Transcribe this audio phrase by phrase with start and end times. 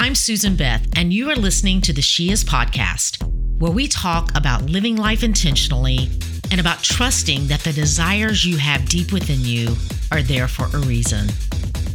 [0.00, 3.22] I'm Susan Beth, and you are listening to the She Is podcast,
[3.60, 6.10] where we talk about living life intentionally
[6.50, 9.76] and about trusting that the desires you have deep within you
[10.10, 11.28] are there for a reason.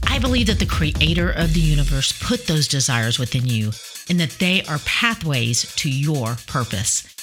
[0.08, 3.72] I believe that the creator of the universe put those desires within you
[4.10, 7.14] and that they are pathways to your purpose.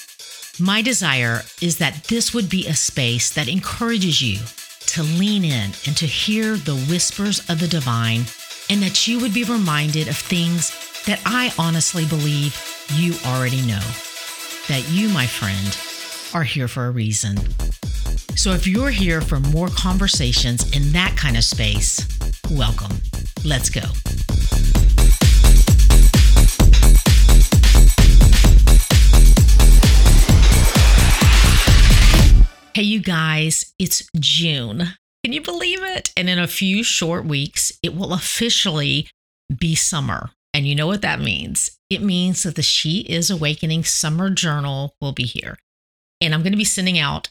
[0.59, 4.37] My desire is that this would be a space that encourages you
[4.85, 8.25] to lean in and to hear the whispers of the divine,
[8.69, 10.71] and that you would be reminded of things
[11.05, 12.59] that I honestly believe
[12.93, 13.81] you already know.
[14.67, 15.77] That you, my friend,
[16.33, 17.37] are here for a reason.
[18.35, 22.07] So if you're here for more conversations in that kind of space,
[22.49, 22.97] welcome.
[23.43, 23.81] Let's go.
[32.73, 34.95] Hey, you guys, it's June.
[35.25, 36.13] Can you believe it?
[36.15, 39.09] And in a few short weeks, it will officially
[39.57, 40.29] be summer.
[40.53, 41.79] And you know what that means?
[41.89, 45.57] It means that the She is Awakening Summer Journal will be here.
[46.21, 47.29] And I'm going to be sending out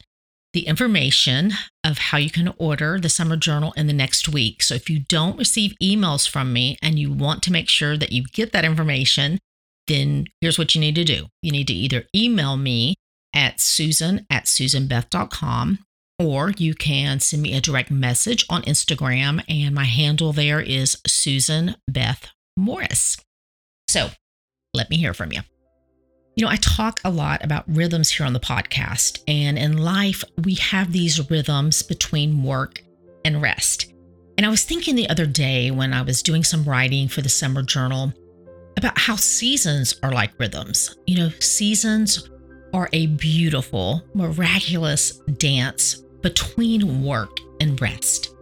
[0.54, 1.52] the information
[1.84, 4.64] of how you can order the summer journal in the next week.
[4.64, 8.10] So if you don't receive emails from me and you want to make sure that
[8.10, 9.38] you get that information,
[9.86, 11.28] then here's what you need to do.
[11.42, 12.96] You need to either email me
[13.32, 15.78] at susan at susanbeth.com
[16.18, 20.96] or you can send me a direct message on Instagram, and my handle there is
[21.06, 23.16] Susan Beth Morris.
[23.88, 24.08] So
[24.72, 25.40] let me hear from you.
[26.36, 30.24] You know, I talk a lot about rhythms here on the podcast, and in life,
[30.42, 32.82] we have these rhythms between work
[33.24, 33.92] and rest.
[34.36, 37.28] And I was thinking the other day when I was doing some writing for the
[37.28, 38.12] summer journal
[38.76, 40.96] about how seasons are like rhythms.
[41.06, 42.28] You know, seasons
[42.72, 48.34] are a beautiful, miraculous dance between work and rest.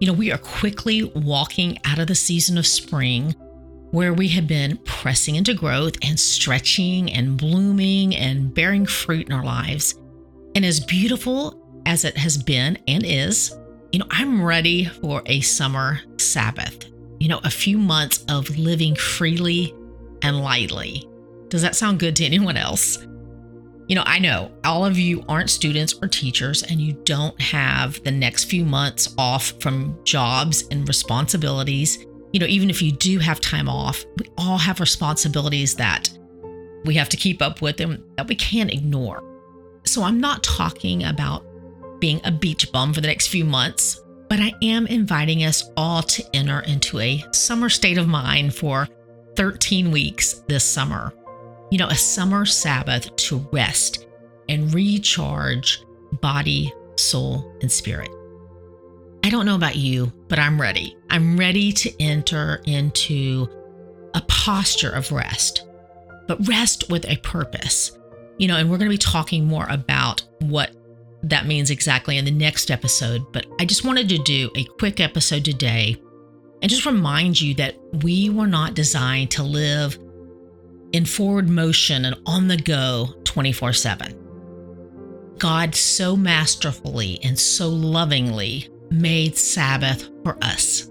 [0.00, 3.34] You know, we are quickly walking out of the season of spring
[3.90, 9.32] where we have been pressing into growth and stretching and blooming and bearing fruit in
[9.32, 9.96] our lives.
[10.54, 13.54] And as beautiful as it has been and is,
[13.90, 16.86] you know, I'm ready for a summer Sabbath,
[17.18, 19.74] you know, a few months of living freely
[20.22, 21.04] and lightly.
[21.48, 23.04] Does that sound good to anyone else?
[23.92, 28.02] You know, I know all of you aren't students or teachers, and you don't have
[28.04, 31.98] the next few months off from jobs and responsibilities.
[32.32, 36.08] You know, even if you do have time off, we all have responsibilities that
[36.86, 39.22] we have to keep up with and that we can't ignore.
[39.84, 41.44] So I'm not talking about
[42.00, 46.00] being a beach bum for the next few months, but I am inviting us all
[46.00, 48.88] to enter into a summer state of mind for
[49.36, 51.12] 13 weeks this summer
[51.72, 54.06] you know, a summer Sabbath to rest
[54.50, 55.82] and recharge
[56.20, 58.10] body, soul, and spirit.
[59.24, 60.94] I don't know about you, but I'm ready.
[61.08, 63.48] I'm ready to enter into
[64.12, 65.66] a posture of rest,
[66.28, 67.98] but rest with a purpose.
[68.36, 70.76] You know, and we're going to be talking more about what
[71.22, 73.32] that means exactly in the next episode.
[73.32, 75.96] But I just wanted to do a quick episode today
[76.60, 79.96] and just remind you that we were not designed to live
[80.92, 84.18] in forward motion and on the go 24 7.
[85.38, 90.88] God so masterfully and so lovingly made Sabbath for us.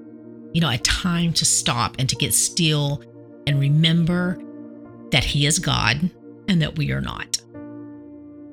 [0.53, 3.03] You know, a time to stop and to get still
[3.47, 4.38] and remember
[5.12, 6.09] that He is God
[6.47, 7.38] and that we are not.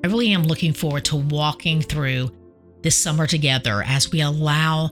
[0.04, 2.30] I really am looking forward to walking through
[2.82, 4.90] this summer together as we allow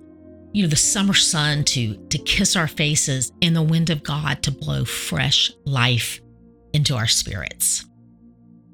[0.52, 4.42] you know the summer sun to to kiss our faces and the wind of God
[4.42, 6.20] to blow fresh life
[6.76, 7.84] into our spirits.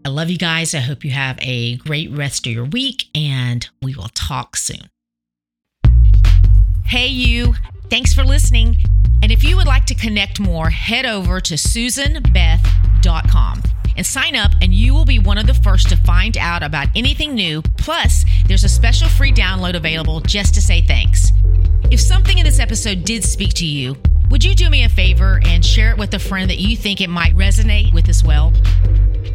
[0.05, 0.75] I love you guys.
[0.75, 4.91] I hope you have a great rest of your week, and we will talk soon.
[6.85, 7.55] Hey, you.
[7.89, 8.79] Thanks for listening.
[9.23, 13.63] And if you would like to connect more, head over to susanbeth.com
[13.97, 16.89] and sign up, and you will be one of the first to find out about
[16.97, 17.63] anything new.
[17.79, 21.31] Plus, there's a special free download available just to say thanks.
[21.91, 23.97] If something in this episode did speak to you,
[24.33, 27.03] would you do me a favor and share it with a friend that you think
[27.03, 28.51] it might resonate with as well?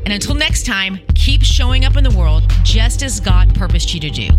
[0.06, 4.00] And until next time, keep showing up in the world just as God purposed you
[4.00, 4.30] to do,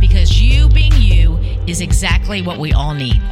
[0.00, 1.38] because you being you
[1.68, 3.22] is exactly what we all need.